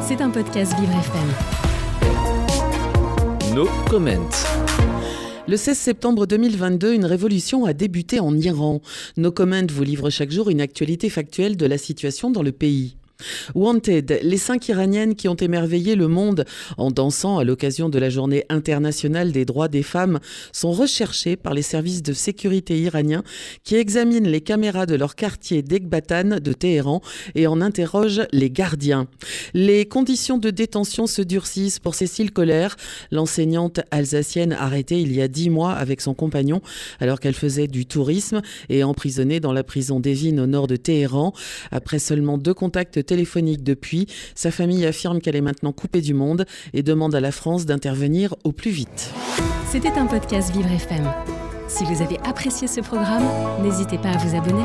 [0.00, 1.28] C'est un podcast Vivre FM.
[3.54, 4.28] No comment.
[5.46, 8.80] Le 16 septembre 2022, une révolution a débuté en Iran.
[9.18, 12.96] No Comment vous livre chaque jour une actualité factuelle de la situation dans le pays.
[13.54, 16.44] Wanted, les cinq Iraniennes qui ont émerveillé le monde
[16.76, 20.20] en dansant à l'occasion de la journée internationale des droits des femmes
[20.52, 23.24] sont recherchées par les services de sécurité iraniens
[23.64, 27.00] qui examinent les caméras de leur quartier d'Ekbatan de Téhéran
[27.34, 29.08] et en interrogent les gardiens.
[29.52, 32.76] Les conditions de détention se durcissent pour Cécile Collère,
[33.10, 36.60] l'enseignante alsacienne arrêtée il y a dix mois avec son compagnon
[37.00, 41.32] alors qu'elle faisait du tourisme et emprisonnée dans la prison d'Evin au nord de Téhéran.
[41.72, 44.06] Après seulement deux contacts depuis.
[44.34, 48.34] Sa famille affirme qu'elle est maintenant coupée du monde et demande à la France d'intervenir
[48.44, 49.12] au plus vite.
[49.70, 51.10] C'était un podcast Vivre FM.
[51.68, 53.24] Si vous avez apprécié ce programme,
[53.62, 54.64] n'hésitez pas à vous abonner.